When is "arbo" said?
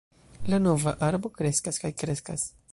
1.09-1.31